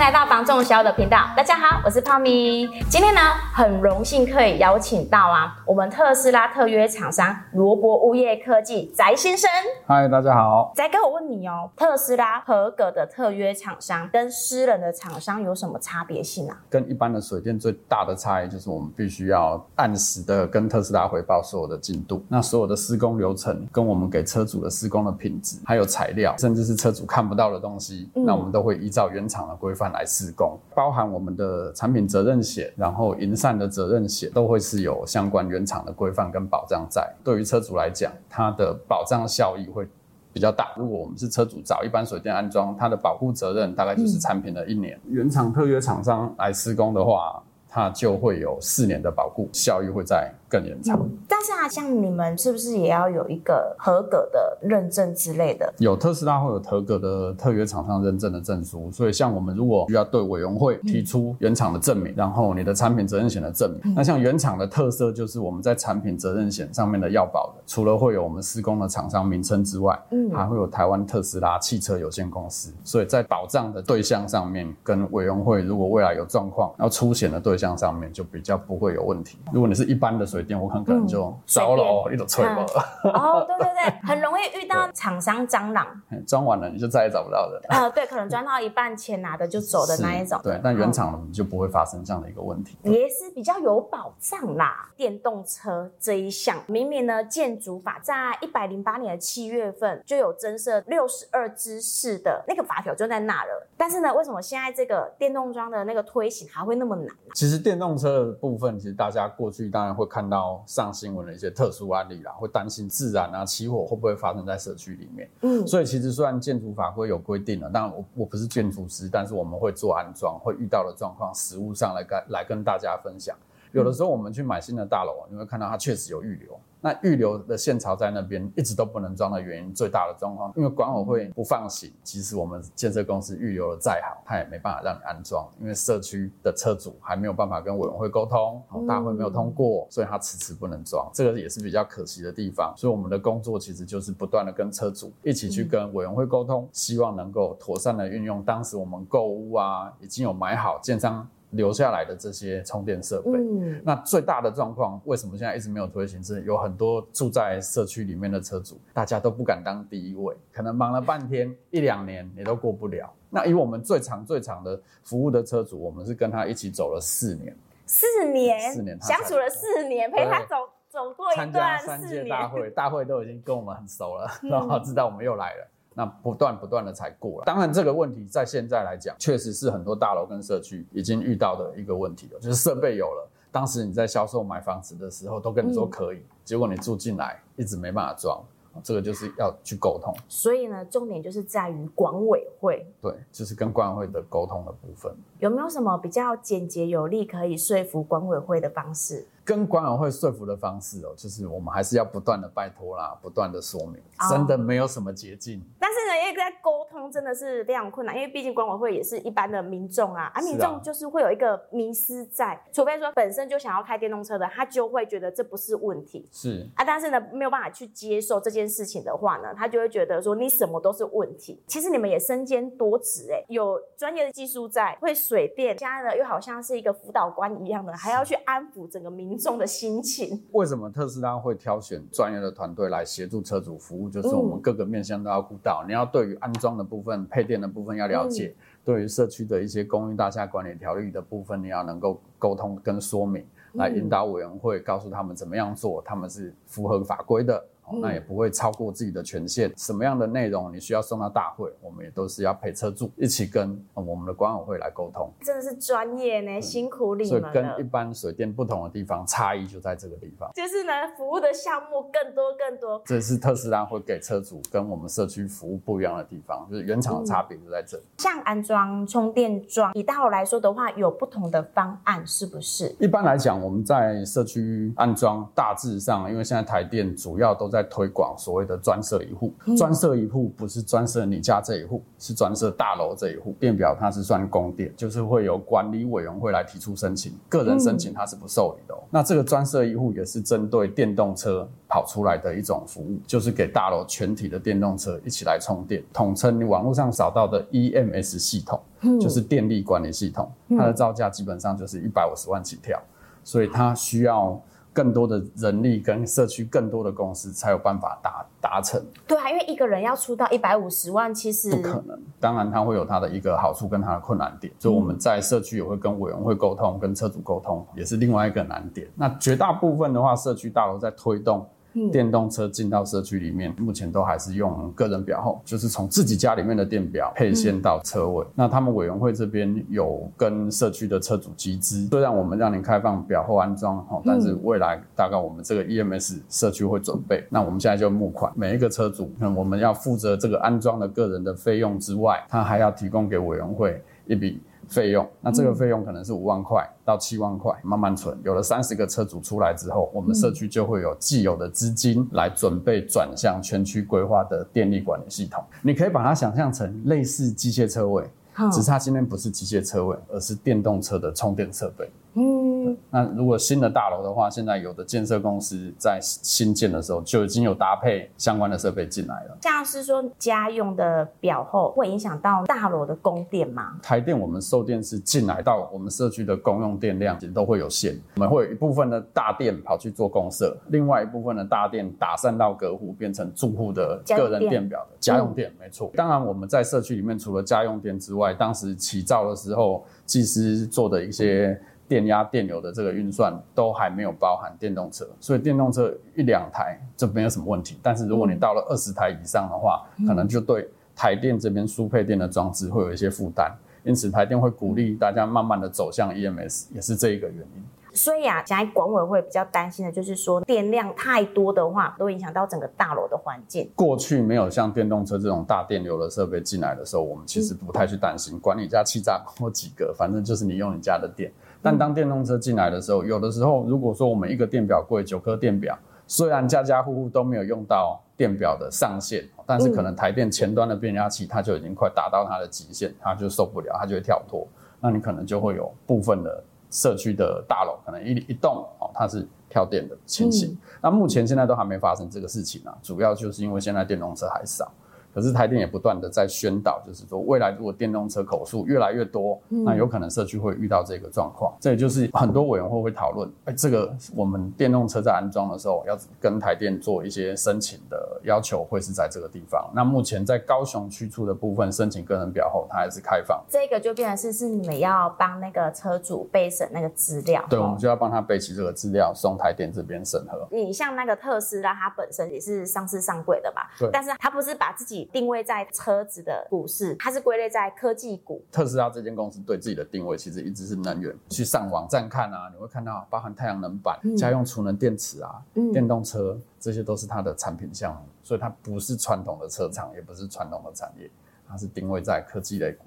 [0.00, 2.66] 来到房仲小的频道，大家好，我是泡咪。
[2.88, 3.20] 今天呢，
[3.52, 9.50] 很荣幸可以邀请到啊，我们特斯拉特约厂商罗博物业科技翟先生。
[9.86, 10.72] 嗨，大家好。
[10.74, 16.56] 翟哥，我问你哦，特斯拉合格的特约厂商跟私人的厂商有什么差别性啊？
[16.70, 29.70] 跟一般的水电最大的差异就是我们必须要按时的跟特斯拉回报所有的进度，那所有的施工流程跟我们给车主的施工的品质，还有材料，甚至是车主看不到的东西，嗯、那我们都会依照原厂的规。
[29.70, 37.12] 规范来施工，包含我们的产品责任险，然后营缮的责任险，都会是有相关原厂的规范跟保障在。
[37.24, 39.86] 对于车主来讲，它的保障效益会
[40.32, 40.68] 比较大。
[40.76, 44.98] 如果我们是车主找一般水电安装，它的保护责任大概就是产品的一年。
[45.04, 50.30] 嗯、原厂特约厂商来施工的话，它就会有四年的保护，效益会在。
[50.50, 55.72] 更延长，但是啊，像你们是不是也要有一个合格的认证之类的？
[55.78, 79.38] 有特斯拉会有合格的特约厂商认证的证书，所以像我们如果需要对委员会提出原厂的证明，嗯、然后你的产品责任险的证明，嗯、那像原厂的特色就是我们在产品责任险上面的要保的，除了会有我们施工的厂商名称之外，嗯，还会有台湾特斯拉汽车有限公司，所以在保障的对象上面，跟委员会如果未来有状况要出险的对象上面，就比较不会有问题。
[79.52, 82.66] 如果你是一般的水电，我很可能就糟了哦，一种脆了。
[83.04, 85.86] 哦，对对对，很容易遇到 厂商蟑螂，
[86.26, 87.60] 装完了你就再也找不到的。
[87.68, 90.40] 呃，对，可能装到一半钱拿的就走的那一种。
[90.42, 92.78] 对，但原厂你就不会发生这样的一个问题。
[92.84, 94.88] 也是比较有保障啦。
[94.96, 107.32] 电动车这一项，明明呢建筑法在一百零八年的七月份就有增设六十二支式的那个法条就在那了，但是呢，为什么现在这个电动桩的那个推行还会那么难呢？
[107.34, 110.62] 其实电动车的部分，其实大家过去当然会看到。
[110.66, 115.28] 上新闻的一些特殊案例啦，会担心自燃啊、起火会不会发生在社区里面？
[115.42, 123.36] 嗯，所以其实虽然建筑法规有规定了，但我我不是建筑师，但是我们会做安装，会遇到的状况，实物上来跟来跟大家分享。
[123.72, 126.58] 有的时候我们去买新的大楼，你会看到它确实有预留。
[126.82, 131.92] 那预留的线槽在那边一直都不能装的原因，最大的状况，因为管委会不放行。
[132.02, 141.06] 即使我们建设公司预留的再好，它也没办法让你安装，因为社区的车主还没有办法跟委员会沟通，大会没有通过，所以它迟迟不能装。
[141.12, 142.72] 这个也是比较可惜的地方。
[142.74, 151.28] 所以我们的工作其实就是不断的跟车主一起去跟委员会沟通，希望能够妥善的运用当时我们购物啊已经有买好建商。
[151.50, 156.22] 留下来的这些充电设备，嗯，那最大的状况为什么现在一直没有推行？
[156.22, 163.12] 是有很多住在社区里面的车主，大家都不敢当第一位，可能忙了半天一两年也都过不了。
[163.28, 167.56] 那以我们最长最长的服务的车主，我们是跟他一起走了四年，
[167.86, 170.56] 四年，四年相处了四年，陪他走
[170.88, 175.68] 走过一段三届大会， 大会都已经跟我们很熟了， 然后知道我们又来了。
[176.00, 188.42] 那不断不断的才过来，当然这个问题在现在来讲，确实是很多大楼跟社区已经遇到的一个问题了，就是设备有了，当时你在销售买房子的时候都跟你说可以，嗯、结果你住进来一直没办法装，
[188.82, 190.16] 这个就是要去沟通。
[190.26, 195.14] 所以呢，重点就是在于管委会，对，就是跟管委会的沟通的部分。
[195.38, 199.26] 有没有什么比较简洁有力可以说服管委会的方式？
[199.44, 205.62] 跟管委会说服的方式哦，就是我们还是要不断的拜托啦，不断的说明，真的没有什么捷径。
[205.78, 216.66] 但是呢，因为在沟通真的是非常困难，因为毕竟管委会也是一般的民众啊，而民众就是会有一个迷失在，除非说本身就想要开电动车的，他就会觉得这不是问题，是。
[216.76, 221.62] 啊，但是呢，没有办法去接受这件事情的话呢，他就会觉得说你什么都是问题。
[221.66, 230.42] 其实你们也身兼多职，哎，有专业的技术在，会水电，现在呢又好像是一个辅导官一样的，还要去安抚整个民众的心情。
[230.52, 234.08] 为什么特斯拉会挑选专业的团队来协助车主服务？
[234.08, 235.82] 就是我们各个面向都要顾到。
[235.84, 247.64] 嗯、你要对于安装的部分、配电的部分要了解；嗯、对于社区的一些公寓大厦管理条例的部分，你要能够沟通跟说明，来引导委员会，告诉他们怎么样做，他们是符合法规的。
[248.00, 249.72] 那也不会超过自己的权限。
[249.76, 255.32] 什么样的内容你需要送到大会，我们也都是要陪车主一起跟我们的管委会来沟通。
[255.42, 257.50] 真的是专业呢，辛苦你们了。
[257.50, 260.50] 所以跟一般水电不同的地方，差异就在这个地方。
[260.54, 263.02] 就是呢，服务的项目更多更多。
[263.04, 268.04] 这是特斯拉会给车主跟我们社区服务不一样的地方，就是原厂的差别就在这里。
[268.18, 272.94] 像安装充电桩，以大楼来说的话，有不同的方案，是不是？
[273.00, 277.79] 一般来讲，我们在社区安装，大致上，因为现在台电主要都在。
[277.80, 279.52] 在推广所谓的专设一户。
[279.76, 283.54] 专设一户不是专设你家这一户，是专设大楼这一户。
[283.58, 288.98] 电表它是算供电，就是会由管理委员会来提出申请，个人申请它是不受理的哦。
[289.02, 298.80] 嗯、那这个专设一户也是针对电动车跑出来的一种服务，就是给大楼全体的电动车一起来充电，统称你网络上找到的 EMS 系统，
[299.20, 300.50] 就是电力管理系统。
[300.70, 303.00] 它的造价基本上就是一百五十万起跳，
[303.42, 304.60] 所以它需要。
[304.92, 309.02] 更多的人力跟社区更多的公司才有办法达达成。
[309.26, 312.18] 对啊，因为一个人要出到一百五十万，其实不可能。
[312.38, 314.72] 当然，它会有它的一个好处跟它的困难点。
[314.78, 319.08] 所以我们在社区也会跟委员会沟通，跟车主沟通，也是另外一个难点。
[319.14, 321.66] 那绝大部分的话，社区大楼在推动。
[322.12, 328.44] 电动车进到社区里面，目前都还是用个人表后，就是从自己家里面的电表配线到车位。
[328.44, 337.44] 嗯、那他们委员会这边有跟社区的车主集资，虽然我们让您开放表后安装哈，但是未来大概我们这个 EMS 社区会准备。
[337.50, 344.60] 那我们现在就募款，每一个车主，那我们要负责这个安装的个人的费用之外，他还要提供给委员会一笔。
[344.90, 348.36] 费用，那这个费用可能是五万块到七万块，慢慢存。
[348.44, 355.62] 有了三十个车主出来之后，我们社区就会有既有的资金来准备转向全区规划的电力管理系统。
[355.80, 358.28] 你可以把它想象成类似机械车位，
[358.72, 362.10] 只是它今天不是机械车位，而是电动车的充电设备。
[362.34, 369.58] 嗯，那如果新的大楼的话，现在有的建设公司在新建的时候就已经有搭配相关的设备进来了。
[369.62, 373.98] 像是说家用的表后会影响到大楼的供电吗？
[374.00, 386.12] 台电我们售电是进来到我们社区的公用电量都会有限，我们会有一部分的大电跑去做公设，另外一部分的大电打散到隔户，变成住户的个人电表的家用电，嗯、没错。
[386.14, 391.80] 当然我们在社区里面除了家用电之外，当时起造的时候技师做的一些。
[392.10, 397.96] 电压、电流的这个运算都还没有包含电动车，所以电动车一两台就没有什么问题。
[398.02, 403.72] 但是如果你到了二十台以上的话，嗯、可能就对台电这边输配电的装置会有一些负担。
[404.02, 407.84] 因此，台电会鼓励大家慢慢的走向 EMS，也是这一个原因。
[408.12, 413.88] 所以啊，现在管委会比较担心的就是说，电量太多的话，都影响到整个大楼的环境。
[413.94, 421.52] 过去没有像电动车这种大电流的设备进来的时候，我们其实不太去担心，管你家气炸锅几个，反正就是你用你家的电。
[421.82, 434.66] 但当电动车进来的时候，有的时候如果说我们一个电表柜九颗电表，虽然家家户户都没有用到电表的上限，但是可能台电前端的变压器它就已经快达到它的极限，它就受不了，它就会跳脱。
[435.00, 436.64] 那你可能就会有部分的。
[436.92, 440.70] 社区的大楼可能一一栋哦，它是跳电的情形。
[440.70, 444.90] 嗯、那目前现在都还没发生这个事情啊，主要就是因为现在电动车还少。
[445.34, 451.74] 可是台电也不断的在宣导，就是说未来如果电动车口数越来越多，嗯、那有可能社区会遇到这个状况。
[451.80, 459.90] 这也就是很多委员会会讨论，哎，这个我们电动车在安装的时候，要跟台电做一些申请的要求，会是在这个地方。
[459.94, 463.62] 那目前在高雄区处的部分申请个人表后，它还是开放。
[463.68, 470.66] 这个就变成是是你们要帮那个车主备审那个资料，对，我们就要帮他备齐这个资料，送台电这边审核。
[470.70, 473.82] 你像那个特斯拉，它本身也是上市上柜的嘛？
[473.98, 478.62] 对，但是它不是把自己定位在车子的股市，它是归类在科技股。
[478.72, 481.36] 特斯拉这间公司对自己的定位其实一直是能源。
[481.48, 488.22] 去上网站看啊，你会看到包含太阳能板、嗯、家用储能电池啊、嗯、电动车，这些都是它的产品项目。
[488.42, 491.30] 所以它不是传统的车厂，也不是传统的产业，
[491.68, 493.04] 它是定位在科技类股。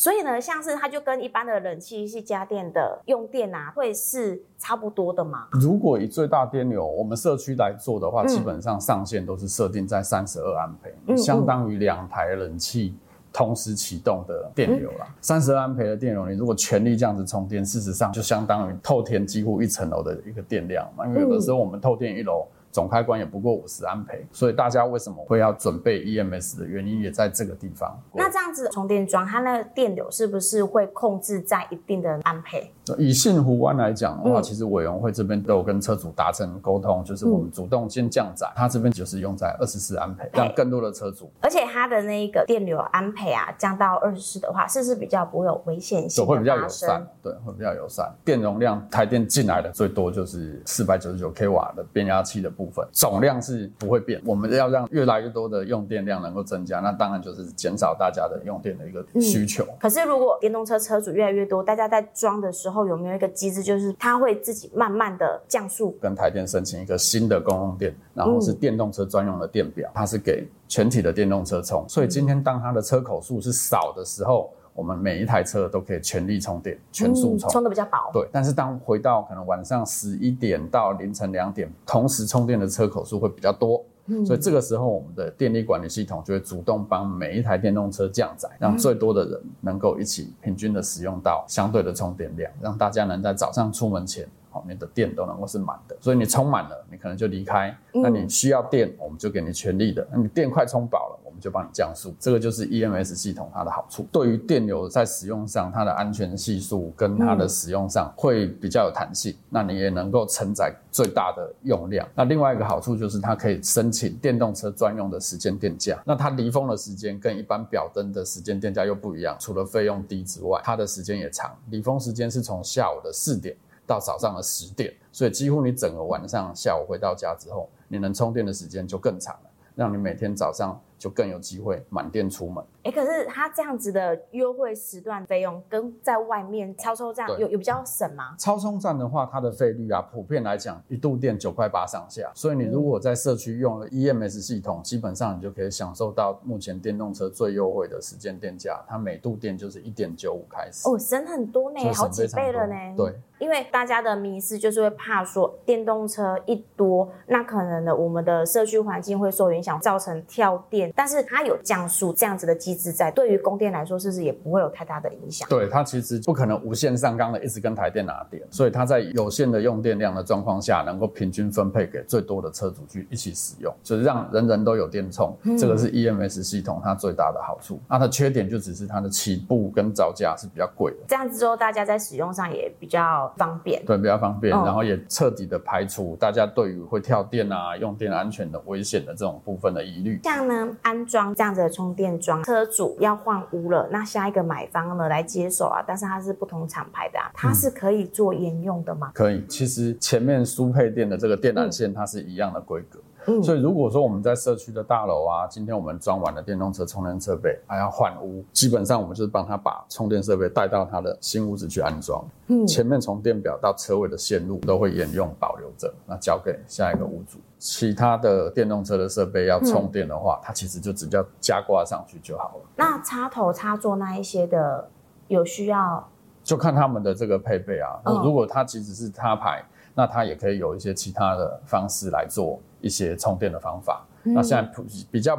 [0.00, 5.48] 所以呢，像是它就跟一般的冷气系家电的用电啊，会是差不多的嘛？
[5.60, 12.94] 如果以最大电流我们社区来做的话，嗯、基本上上限都是设定在三十二安培，嗯、相当于两台冷气
[13.30, 15.06] 同时启动的电流啦。
[15.20, 21.06] 三十二安培的电流，你如果全力这样子充电，事实上就相当于透天几乎一层楼的一个电量嘛。
[21.06, 22.46] 因为有的时候我们透天一楼。
[22.72, 28.00] 总开关也不过五十安培，所以大家为什么会要准备 EMS 的原因也在这个地方。
[28.12, 32.72] 那这样子充电桩，它那个电流是不是会控制在一定的安培？
[32.96, 41.28] 以信湖湾来讲的话，嗯、其实委员会这边都有跟车主达成沟通，就是我们主动先降载，它、嗯、这边就是用在二十四安培，让更多的车主。
[41.40, 46.24] 而且它的那个电流安培啊，降到二十四的话，是不是比较不会有危险性？
[46.24, 48.12] 会比较友善，对，会比较友善。
[48.24, 52.48] 电容量台电进来的最多就是四百九十九 k 瓦的变压器的。
[52.60, 59.64] 部分总量是不会变，我们要让越来越多的用电量能够增加，那当然就是减少大家的用电的一个需求。
[59.64, 65.96] 嗯、可是如果电动车车主越来越多，大家在装的时候有没有一个机制，就是它会自己慢慢的降速？
[66.02, 71.82] 跟台电申请一个新的公用电，然后是电动车专用的电表，它是给全体的电动车充。
[71.88, 74.52] 所以今天当它的车口数是少的时候。
[74.74, 78.10] 我们每一台车都可以全力充电，全速充，充的比较饱。
[78.12, 83.84] 对，但是当回到可能晚上十一点到凌晨两点，同时充电的车口数会比较多。
[84.06, 94.26] 嗯，所以这个时候我们的电力管理系统就会主动帮每一台电动车降载，让最多的人能够一起平均的使用到相对的充电量，让大家能在早上出门前。
[94.52, 97.72] 好，你的电都能够是满的，所以你充满了，你可能就离开。
[97.92, 100.04] 那你需要电，我们就给你全力的。
[100.10, 102.14] 那你电快充饱了，我们就帮你降速。
[102.20, 104.06] 这个就是 EMS 系统它的好处。
[104.12, 109.34] 对于电流在使用上，它的安全系数跟它的使用上会比较有弹性。
[109.48, 112.06] 那你也能够承载最大的用量。
[112.14, 115.98] 那另外一个好处就是它可以申请电动车专用的时间电价。
[116.04, 121.56] 那它离峰的时间跟一般表灯的时间电价又不一样，除了费用低之外，它的时间也长。
[121.70, 123.56] 离峰时间是从下午的四点。
[123.86, 130.80] 到早上的十点，所以几乎你整个晚上下午回到家之后，你能充电的时间就更长了，让你每天早上。
[131.00, 132.62] 就更有机会满电出门。
[132.82, 138.34] 哎、欸，可是它这样子的优惠时段费用，跟在外面超充站有有比较省吗？
[138.38, 142.30] 超充站的话，它的费率啊，普遍来讲一度电九块八上下。
[142.34, 150.86] 所以你如果在社区用了 EMS 系统，基本上你就可以享受到目前电动车最优惠的时间电价，它每度电就是一点九五开始。
[150.86, 152.74] 哦，省很多呢，好几倍了呢。
[152.94, 160.92] 对，因为大家的迷思就是会怕说电动车一多，那可能呢我们的社区环境会受影响，造成跳电。
[160.94, 165.48] 但是它有降速这样子的机制在，对于供电来说，是不是也不会有太大的影响？
[165.48, 175.34] 对，它其实不可能无限上纲的一直跟台电拿电，所以它在有限的用电量的状况下，能够平均分配给最多的车主去一起使用，就是让人人都有电充。
[175.44, 177.80] 嗯、这个是 EMS 系统它最大的好处。
[177.88, 180.98] 那它的缺点就只是它的起步跟造价是比较贵的。
[181.08, 183.84] 这样子之后，大家在使用上也比较方便。
[183.84, 190.20] 对，比较方便，哦、然后也彻底的排除大家对于会跳电啊、用电安全的危险的这种部分的疑虑。
[190.22, 191.34] 像呢，安装。
[191.34, 195.82] 这样子的充电桩，车主要换屋了，那下一个买方呢来接手啊？
[195.86, 199.10] 但是它是不同厂牌的啊，它是可以做沿用的吗？
[199.10, 202.98] 嗯，可以，其实前面输配电的这个电缆线它是一样的规格。
[202.98, 203.02] 嗯
[203.38, 212.24] 嗯、所以如果说我们在社区的大楼啊，今天我们装完了电动车充电设备，还要换屋，基本上我们就是帮他把充电设备带到他的新屋子去安装。
[212.48, 217.38] 嗯，前面从电表到车位的线路都会沿用保留着，那交给下一个屋主。
[217.58, 222.62] 其他的电动车的设备要充电的话，嗯、它其实就只叫加挂上去就好了。
[222.74, 224.88] 那插头插座那一些的
[225.28, 226.08] 有需要，
[226.42, 228.00] 就看他们的这个配备啊。
[228.04, 229.62] 哦、如果它其实是插排，
[229.94, 232.58] 那它也可以有一些其他的方式来做。
[232.80, 235.38] 一些充电的方法，嗯、那现在普比较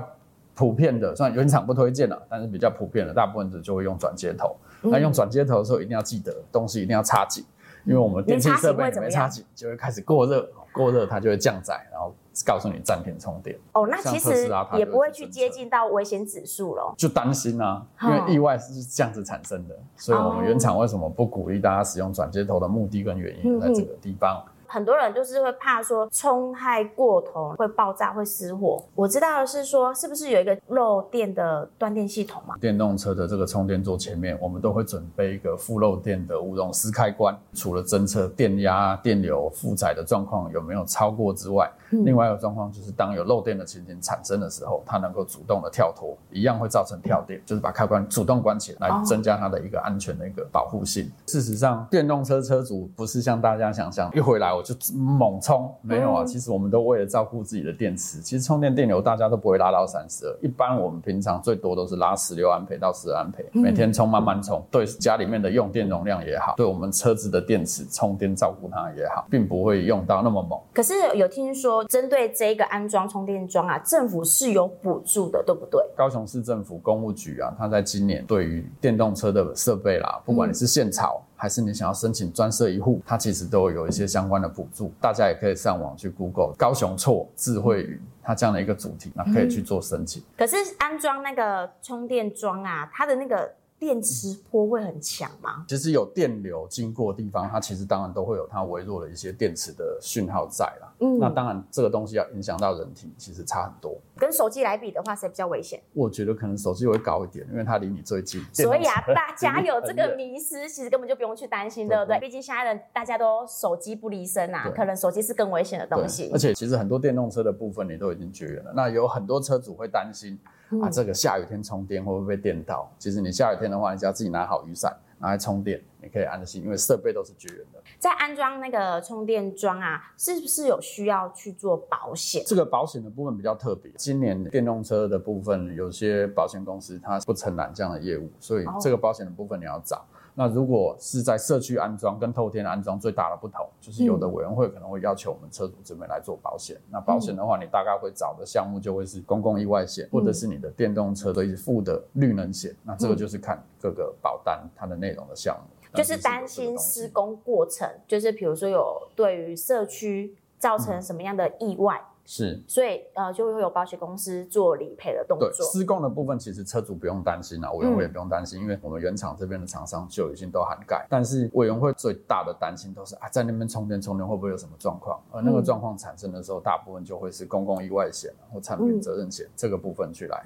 [0.54, 4.56] 普遍的，虽然原厂不推荐了，但是比较普遍的，大部分的就会用转接头。
[4.84, 7.44] 嗯、那用转接头的时候，一定要记得东西一定要插紧，
[7.86, 12.14] 因为我们电器设备没插紧，就会开始过热，过热它就会降载，然后
[12.46, 13.58] 告诉你暂停充电。
[13.74, 24.44] 哦，那其实也不会去接近到危险指数了，就担心啊，因为意外是这样子产生的，所以我们原厂为什么不鼓励大家使用转接头的目的跟原因在这个地方。
[24.72, 28.82] 很多人就是会怕说充太过头会爆炸会失火。
[28.96, 32.56] 我知道的是说，是不是有一个漏电的断电系统嘛？
[32.62, 51.06] 电动车的这个充电座前面，我们都会准备一个负漏电的无熔丝开关，除了侦测电压、电流负载的状况有没有超过之外，嗯、另外一个状况就是当有漏电的情形产生的时候，它能够主动的跳脱，一样会造成跳电，就是把开关主动关起来，来增加它的一个安全的一个保护性。
[51.06, 56.26] 哦、事实上，电动车车主不是像大家想象，一回来我就猛冲，没有啊。
[56.26, 70.60] 其实我们都为了照顾自己的电池，其实充电电流大家都不会拉到三十二，一般我们平常最多都是拉十六安培到十二安培，每天充慢慢充，对家里面的用电容量也好，对我们车子的电池充电照顾它也好，并不会用到那么猛。
[70.74, 75.82] 可是有听说，针对这个安装充电桩啊，政府是有补助的，对不对？
[75.96, 81.22] 高雄市政府公务局啊，它在今年对于电动车的设备啦，不管你是现炒。
[81.42, 90.22] 还是你想要申请专设一户，它其实都有一些相关的补助，大家也可以上网去 Google 高雄错智慧云，它这样的一个主题，那可以去做申请。
[90.38, 93.52] 可是安装那个充电桩啊，它的那个。
[93.82, 95.66] 电磁波会很强吗？
[95.68, 100.94] 其实有电流经过的地方，它其实当然都会有它微弱的一些电磁的讯号在啦。
[101.00, 103.98] 嗯，那当然这个东西要影响到人体，其实差很多。
[104.18, 105.82] 跟手机来比的话，谁比较危险？
[105.94, 108.40] 我觉得可能手机会高一点，因为它离你最近。
[108.54, 112.20] 所以啊， 大家有这个迷思，其实根本就不用去担心，对不对？
[112.20, 116.30] 毕竟现在人大家都手机不离身啊，可能手机是更危险的东西。
[116.32, 120.38] 而且其实很多电动车的部分你都已经绝缘了，那有很多车主会担心。
[120.80, 122.90] 啊，这个下雨天充电会不会被电到？
[122.98, 127.82] 其实你下雨天的话，你只要自己拿好雨伞，拿来充电，你可以安心，因为设备都是绝缘的。
[128.00, 132.44] 在安装那个充电桩啊，是不是有需要去做保险？
[132.46, 140.06] 这个保险的部分比较特别，今年电动车的部分，有些保险公司它不承揽这样的业务，所以这个保险的部分你要找。
[140.34, 146.78] 那如果是在社区安装跟透天安装最大的不同，就是有的委员会可能会要求我们车主这边来做保险。
[146.78, 152.76] 嗯、那保险的话，你大概会找的项目就会是公共意外险，嗯、或者是你的电动车的一附的绿能险。
[152.84, 155.64] 那这个就是看各个保单它的内容的项目。
[155.94, 161.98] 就是担心施工过程，就是比如说有对于社区造成什么样的意外。
[161.98, 165.50] 嗯是，所以呃，就会有保险公司做理赔的动作。
[165.50, 171.06] 对，施工的部分其实车主不用担心啊，委员会也不用担心，嗯、因为我们原厂这边的厂商就已经都涵盖。
[171.10, 175.20] 但是委员会最大的担心都是啊，在那边充电充电会不会有什么状况？
[175.32, 180.46] 而那个状况产生的时候，大部分就会是公共意外险或产品责任险、嗯、这个部分去来。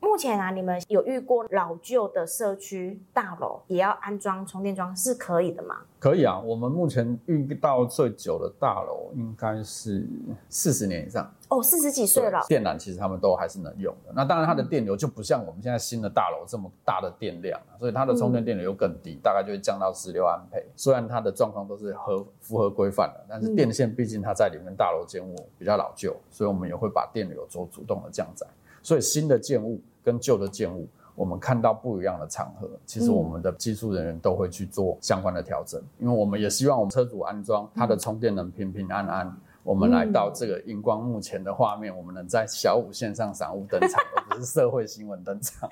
[0.00, 5.76] 目前啊，你们有遇过老旧的社区大楼也要安装充电桩是可以的吗？
[5.98, 10.06] 可以啊，我们目前遇到最久的大楼应该是
[10.48, 12.44] 四十年以上哦，四十几岁了。
[12.48, 14.12] 电缆其实他们都还是能用的。
[14.14, 20.64] 那当然，它的电流就不像我们现在新的大楼这么大的电量，所以它的充电电流又更低，嗯、大概就会降到十六安培。
[20.74, 28.46] 虽然它的状况都是合符合规范的，但是电线毕竟它在里面大楼建物比较老旧，所以我们也会把电流做主动的降载。
[28.82, 39.36] 所以新的建物跟旧的建物，我们看到不一样的场合，其实我们的技术人员都会去做相关的调整，因为我们也希望我们车主安装它的充电能平平安安。
[39.62, 45.68] 我们来到这个荧光幕前的画面，我们能在小五线上闪物登场，而不是社会新闻登场。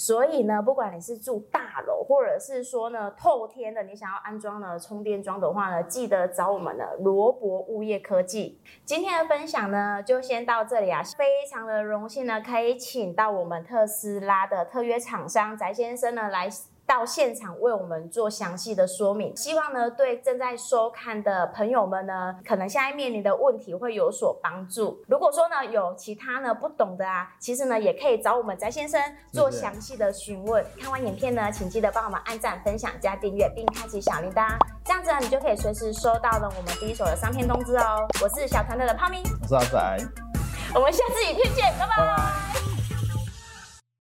[0.00, 8.58] 所以呢，不管你是住大楼，或者是说呢透天的，你想要安装呢充电桩的话呢，记得找我们的罗博物业科技。
[8.86, 16.48] 今天的分享呢，就先到这里啊，非常的荣幸呢，可以请到我们特斯拉的特约厂商翟先生呢来。
[16.90, 25.00] 到现场为我们做详细的说明，希望呢对正在收看的朋友们呢，可能现在面临的问题会有所帮助。
[25.06, 29.00] 如果说呢有其他呢不懂的啊，其实呢也可以找我们翟先生
[29.32, 30.66] 做详细的询问。
[30.80, 38.04] 看完影片呢，请记得帮我们按赞、分享、加订阅，并开启小铃铛，这样子呢你就可以随时收到了我们第一手的商片通知哦。
[38.20, 40.08] 我是小团队的泡咪，我是阿仔，
[40.74, 41.96] 我们下次影片见，拜拜。
[41.96, 42.69] 拜拜。